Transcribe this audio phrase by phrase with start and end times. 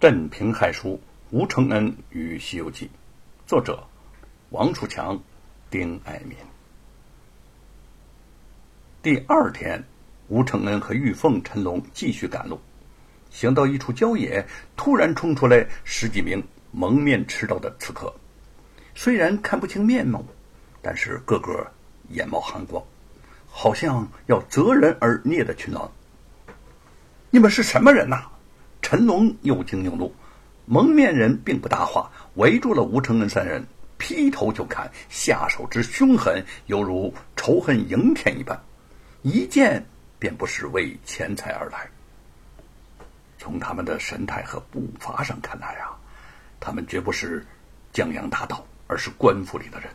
[0.00, 2.86] 镇平害书，吴承恩与《西游记》，
[3.46, 3.86] 作者
[4.48, 5.22] 王楚强、
[5.68, 6.34] 丁爱民。
[9.02, 9.84] 第二天，
[10.28, 12.58] 吴承恩和玉凤、陈龙继续赶路，
[13.28, 18.10] 行到一处郊野，突然冲出来十几名蒙面持刀的刺客。
[18.94, 20.24] 虽然看不清面目，
[20.80, 21.70] 但是个个
[22.08, 22.82] 眼冒寒光，
[23.46, 25.92] 好像要择人而孽的群狼。
[27.28, 28.30] 你们是什么人呐？
[28.82, 30.12] 陈龙又惊又怒，
[30.66, 33.64] 蒙面人并不搭话，围住了吴承恩三人，
[33.98, 38.60] 劈头就砍，下手之凶狠，犹如仇恨迎天一般，
[39.22, 39.84] 一见
[40.18, 41.88] 便不是为钱财而来。
[43.38, 45.96] 从他们的神态和步伐上看来啊，
[46.58, 47.46] 他们绝不是
[47.92, 49.90] 江洋大盗，而是官府里的人。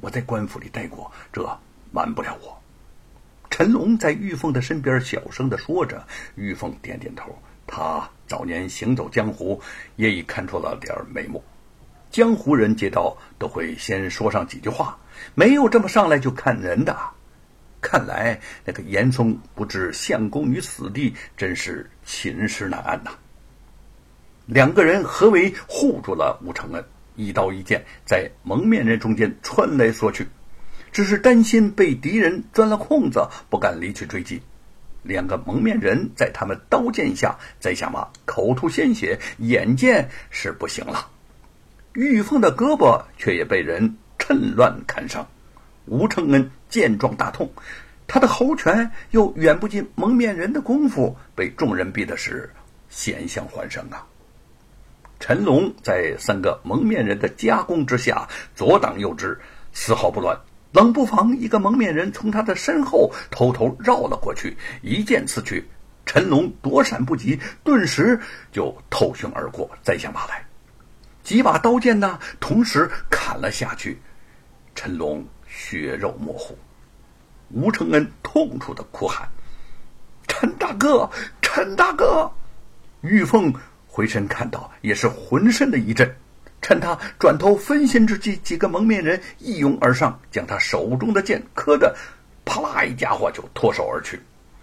[0.00, 1.42] 我在官府里待过，这
[1.90, 2.56] 瞒不了我。
[3.48, 7.36] 陈龙在玉凤的身边小声的说着，玉凤点点头。
[7.66, 9.60] 他早年行走江湖，
[9.96, 11.42] 也已看出了点眉目。
[12.10, 14.96] 江湖人接到都会先说上几句话，
[15.34, 16.96] 没有这么上来就看人的。
[17.80, 23.10] 看来那个严嵩不置相公于死地，真是寝食难安呐。
[24.46, 26.84] 两个人合围护住了吴承恩，
[27.16, 30.26] 一刀一剑在蒙面人中间穿来缩去，
[30.90, 34.40] 只是担心被敌人钻了空子，不敢离去追击。
[35.06, 41.08] 两个蒙面人在他们刀剑下在下马，口吐鲜血，眼见是不行了。
[41.94, 45.26] 玉凤的胳膊却也被人趁乱砍伤。
[45.86, 47.50] 吴承恩见状大痛，
[48.06, 52.50] 他的猴拳又远不及蒙面人的功夫，被众人逼的是
[52.88, 54.04] 险象环生啊！
[55.20, 59.40] 陈龙在三个蒙面人的夹攻之下，左挡右支，
[59.72, 60.38] 丝毫不乱。
[60.76, 65.66] 冷不防，一个蒙面人从他的身后偷偷绕了过去，一剑刺去，
[66.04, 68.20] 陈龙躲闪不及，顿时
[68.52, 70.44] 就透胸而过，栽下马来。
[71.22, 73.98] 几把刀剑呢，同时砍了下去，
[74.74, 76.58] 陈龙血肉模糊。
[77.48, 79.26] 吴承恩痛楚的哭喊
[80.28, 81.08] ：“陈大哥，
[81.40, 82.30] 陈大哥！”
[83.00, 83.54] 玉凤
[83.86, 86.14] 回身看到，也是浑身的一震。
[86.66, 91.94] 趁他转头分心之际，几个蒙面人一拥而上，将他手中的剑磕得
[92.44, 94.20] 啪啦一家伙就脱手而去。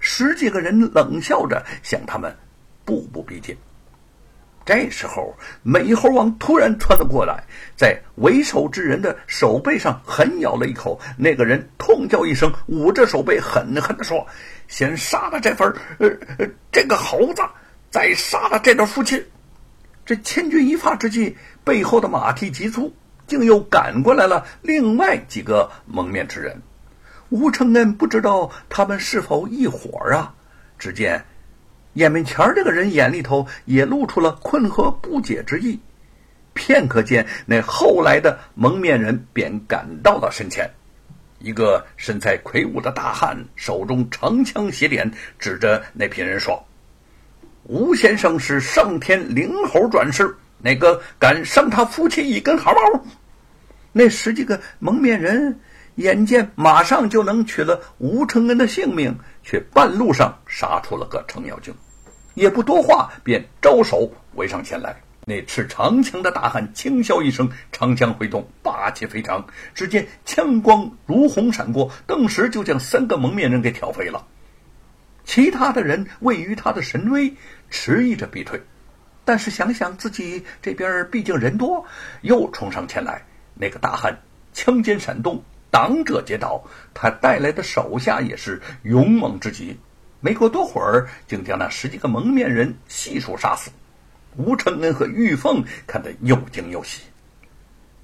[0.00, 2.36] 十几个人冷笑着向他们
[2.84, 3.56] 步步逼近。
[4.64, 7.44] 这时候，美猴王突然窜了过来，
[7.76, 11.00] 在为首之人的手背上狠咬了一口。
[11.16, 14.26] 那个人痛叫一声，捂着手背狠狠地说
[14.66, 17.42] ：“先杀了这份呃呃这个猴子，
[17.88, 19.24] 再杀了这对夫妻。”
[20.06, 22.94] 这千钧一发之际，背后的马蹄急促，
[23.26, 26.62] 竟又赶过来了另外几个蒙面之人。
[27.30, 30.34] 吴承恩不知道他们是否一伙儿啊？
[30.78, 31.24] 只见
[31.94, 35.80] 眼面前这个人眼里头也露出了困惑不解之意。
[36.52, 40.70] 片刻间，那后来的蒙面人便赶到了身前。
[41.40, 46.64] 一个身材魁梧的大汉，手中长枪斜点，指着那批人说。
[47.64, 53.04] 吴先生是上天灵猴转世，哪个敢伤他夫妻一根毫毛？
[53.92, 55.60] 那十几个蒙面人
[55.96, 61.74] 眼见马上就能取了吴承恩的性命，却半路上杀出了个程咬金，
[62.32, 64.96] 也不多话，便招手围上前来。
[65.26, 69.46] 那持长枪的大汉轻笑一声，长枪挥动，霸气非常。
[69.74, 74.26] 只见枪光如虹闪过，顿时就将三个蒙面人给挑飞了。
[75.26, 77.34] 其他的人位于他的神威，
[77.68, 78.62] 迟疑着避退，
[79.24, 81.84] 但是想想自己这边毕竟人多，
[82.22, 83.22] 又冲上前来。
[83.54, 84.20] 那个大汉
[84.52, 86.62] 枪尖闪动，挡者皆倒。
[86.92, 89.78] 他带来的手下也是勇猛之极，
[90.20, 93.70] 没过多会儿，竟将那十几个蒙面人悉数杀死。
[94.36, 97.02] 吴承恩和玉凤看得又惊又喜。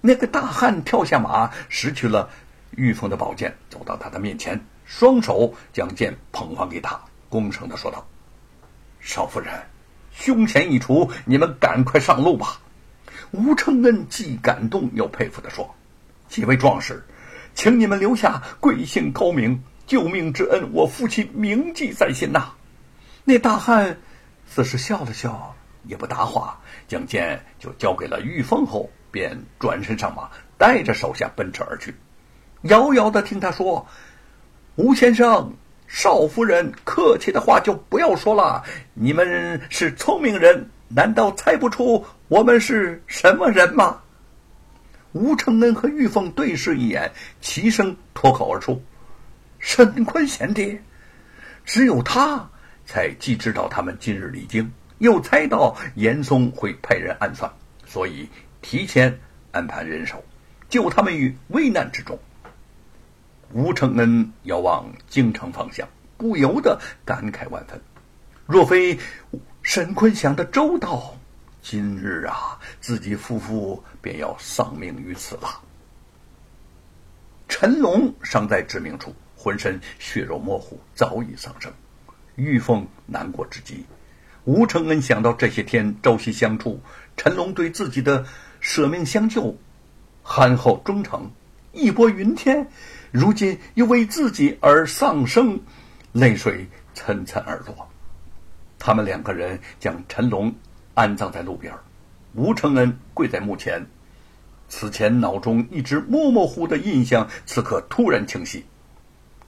[0.00, 2.30] 那个大汉跳下马，拾取了
[2.76, 6.98] 玉凤的宝剑，走到他的面前，双手将剑捧还给他。
[7.28, 8.06] 恭声的说道
[9.00, 9.52] ：“少夫人，
[10.20, 12.60] 胸前一除，你们赶快上路吧。”
[13.32, 15.74] 吴承恩既感动又佩服的说
[16.28, 17.02] ：“几位壮士，
[17.54, 22.52] 请你们留下，贵姓高明，救命之恩，我父亲铭记在心呐。”
[23.24, 23.98] 那大汉
[24.46, 30.28] 似是笑了笑，也不答话，将剑就交给了玉凤后，便转身上马，
[30.58, 31.94] 带着手下奔驰而去。
[32.62, 33.86] 遥遥的听他说
[34.76, 35.54] ：“吴先生。”
[35.92, 38.62] 少夫人，客气的话就不要说了。
[38.94, 44.00] 你们是聪明人，难道猜不出我们是什么人吗？
[45.10, 47.10] 吴承恩和玉凤对视一眼，
[47.40, 48.80] 齐声脱口而出
[49.58, 50.78] ：“沈坤贤弟。”
[51.66, 52.48] 只有他
[52.86, 57.52] 才既知道他们今日离京，又猜到严嵩会派人暗算，
[57.84, 58.28] 所以
[58.62, 59.18] 提前
[59.50, 60.24] 安排人手，
[60.68, 62.16] 救他们于危难之中。
[63.52, 67.80] 吴承恩遥望京城方向，不由得感慨万分。
[68.46, 68.98] 若非
[69.62, 71.16] 沈坤想的周到，
[71.60, 75.60] 今日啊，自己夫妇便要丧命于此了。
[77.48, 81.72] 陈龙尚在致命处，浑身血肉模糊，早已丧生。
[82.36, 83.84] 玉凤难过至极。
[84.44, 86.80] 吴承恩想到这些天朝夕相处，
[87.16, 88.24] 陈龙对自己的
[88.60, 89.56] 舍命相救、
[90.22, 91.30] 憨厚忠诚、
[91.72, 92.70] 义薄云天，
[93.10, 95.60] 如今又为自己而丧生，
[96.12, 97.88] 泪水涔涔而落。
[98.78, 100.52] 他们两个人将陈龙
[100.94, 101.74] 安葬在路边，
[102.34, 103.84] 吴承恩跪在墓前。
[104.68, 108.64] 此前脑中一直模模糊的印象，此刻突然清晰。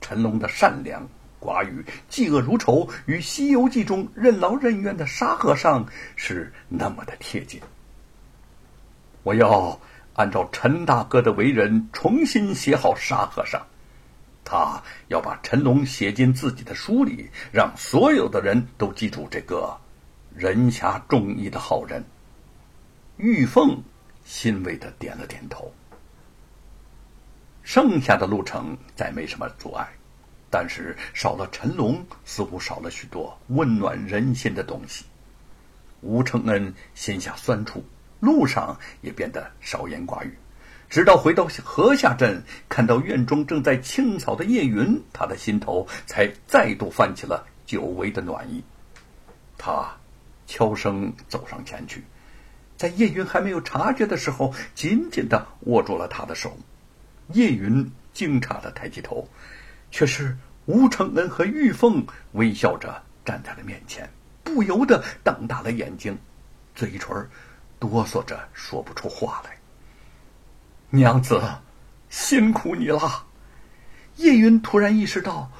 [0.00, 1.08] 陈龙的善良。
[1.42, 7.58] 寡语嫉恶如仇，与《西游记》中任劳任怨的沙和尚是那么的贴近。
[9.22, 9.80] 我要
[10.14, 13.64] 按照陈大哥的为人，重新写好沙和尚。
[14.44, 19.76] 他要把陈龙写进自己的书里，让所有的人都记住这个
[20.34, 22.04] 仁侠忠义的好人。
[23.16, 23.82] 玉凤
[24.24, 25.72] 欣慰的点了点头。
[27.62, 29.88] 剩下的路程再没什么阻碍。
[30.52, 35.04] 但是少了陈龙，似乎少了许多温暖人心的东西。
[36.00, 37.84] 吴承恩心下酸楚，
[38.20, 40.32] 路上也变得少言寡语。
[40.88, 48.62] 直到回到河下镇，看到院中正在清扫的叶云，他的心头才再度泛起了久违的暖意。
[49.58, 49.90] 他
[50.46, 52.04] 悄声走上前去，
[52.76, 56.56] 在叶云还没有察觉的时候，紧紧的握住了他的手。
[57.32, 59.28] 叶云惊诧的抬起头。
[59.92, 64.08] 却是吴承恩和玉凤微笑着站在了面前，
[64.44, 66.16] 不由得瞪大了眼睛，
[66.76, 67.28] 嘴唇
[67.80, 69.58] 哆嗦着说不出话来。
[70.90, 71.42] 娘子，
[72.10, 73.24] 辛苦你了。
[74.16, 75.50] 叶云突然意识到，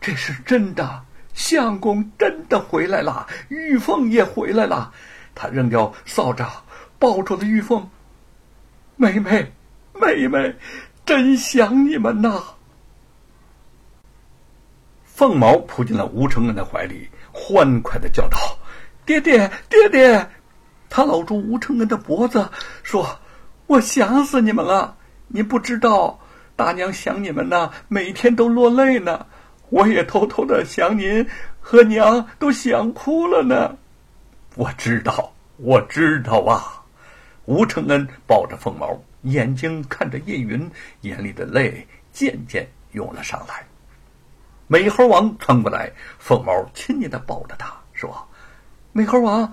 [0.00, 4.92] 这是真的，相公真的回来了，玉凤也回来了。
[5.34, 6.44] 他扔掉扫帚，
[6.98, 7.88] 抱住了玉凤。
[8.96, 9.52] 妹妹，
[9.92, 10.56] 妹妹，
[11.04, 12.42] 真想你们呐。
[15.04, 18.38] 凤毛扑进了吴承恩的怀里，欢快的叫道
[19.06, 20.28] ：“爹爹，爹爹！”
[20.96, 22.48] 他搂住吴承恩的脖子，
[22.84, 23.18] 说
[23.66, 24.96] ：“我想死你们了！
[25.26, 26.20] 你不知道，
[26.54, 29.26] 大娘想你们呢，每天都落泪呢。
[29.70, 33.76] 我也偷偷的想您，和娘都想哭了呢。”
[34.54, 36.84] 我知道，我知道啊！
[37.46, 40.70] 吴承恩抱着凤毛，眼睛看着叶云，
[41.00, 43.66] 眼里的泪渐渐涌了上来。
[44.68, 45.90] 美猴王窜过来，
[46.20, 48.28] 凤毛亲昵的抱着他说
[48.94, 49.52] ：“美猴王，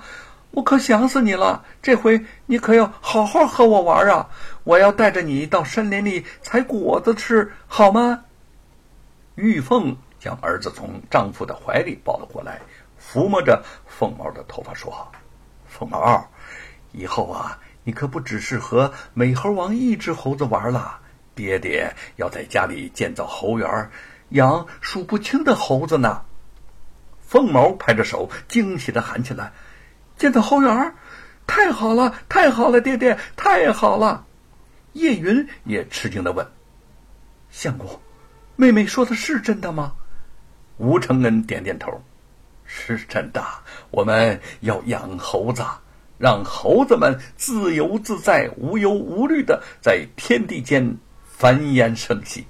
[0.51, 1.65] 我可想死你了。
[1.81, 4.29] 这回你可要好好和我玩啊！
[4.63, 8.25] 我要带着你到山林里采果子吃，好吗？”
[9.35, 12.61] 玉凤将儿子从丈夫的怀里抱了过来，
[13.01, 15.11] 抚摸着凤毛的头发说
[15.67, 16.29] ：“凤毛，
[16.91, 20.99] 以后啊，你可不只是和美猴王一只猴子玩了，
[21.33, 23.89] 爹爹要在家里建造猴园。”
[24.31, 26.21] 养数不清的猴子呢，
[27.19, 29.51] 凤毛拍着手，惊喜的喊起来
[30.21, 30.93] ：“建造猴园，
[31.47, 34.23] 太好了，太好了，爹爹，太好了！”
[34.93, 36.45] 叶云也吃惊的问
[37.49, 37.99] ：“相公，
[38.55, 39.93] 妹妹说的是真的吗？”
[40.77, 42.03] 吴承恩点点头
[42.65, 43.43] ：“是真的。
[43.89, 45.65] 我们要养猴子，
[46.19, 52.45] 让猴子们自由自在、无忧无虑的在天地间繁衍生息。”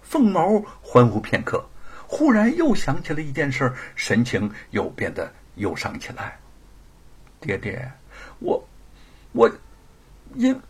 [0.00, 1.62] 凤毛欢呼片刻，
[2.06, 6.40] 忽然又想起了一件事，神情又变得忧伤起来。
[7.40, 7.90] 爹爹，
[8.38, 8.62] 我，
[9.32, 9.50] 我，
[10.34, 10.60] 因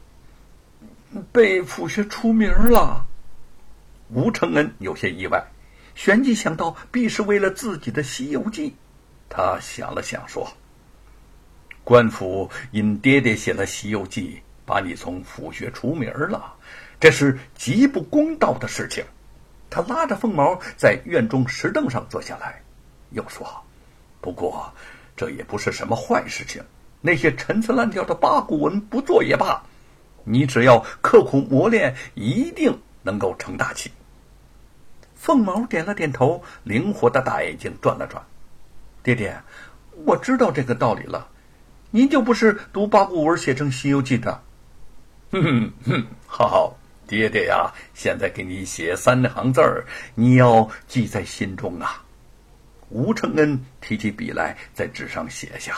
[1.32, 3.04] 被府学出名了。
[4.10, 5.44] 吴承恩有些意外，
[5.94, 8.70] 旋即想到必是为了自己的《西游记》，
[9.28, 10.48] 他想了想说
[11.82, 16.54] ：“官府因爹爹写了《西游记》，把你从府学出名了，
[16.98, 19.04] 这是极不公道的事情。”
[19.70, 22.60] 他拉着凤毛在院中石凳上坐下来，
[23.10, 23.46] 又说
[24.20, 24.72] ：“不过，
[25.20, 26.64] 这也不是什么坏事情。
[27.02, 29.62] 那些陈词滥调的八股文不做也罢，
[30.24, 33.90] 你只要刻苦磨练，一定能够成大器。”
[35.14, 38.24] 凤毛点了点头，灵活的大眼睛转了转
[39.04, 39.38] ：“爹爹，
[40.06, 41.28] 我知道这个道理了。
[41.90, 44.42] 您就不是读八股文写成《西游记》的
[45.32, 49.84] ？”“哼哼，好。”爹爹呀，现在给你写三行字儿，
[50.14, 52.04] 你要记在心中啊。
[52.90, 55.76] 吴承恩提起笔来，在纸上写下：“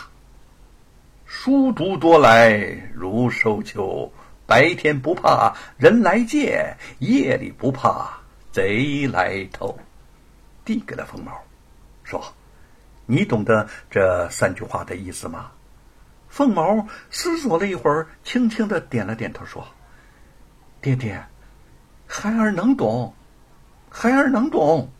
[1.27, 2.57] 书读多来
[2.95, 4.11] 如收秋，
[4.47, 8.19] 白天不怕人来借，夜里不怕
[8.51, 9.79] 贼来偷。”
[10.65, 11.33] 递给了凤毛，
[12.03, 12.25] 说
[13.05, 15.51] ：“你懂得这三句话的意思吗？”
[16.31, 19.67] 凤毛思索了一会儿，轻轻的点了点头，说
[20.81, 21.23] ：“爹爹，
[22.07, 23.15] 孩儿能懂，
[23.91, 24.91] 孩儿能懂。”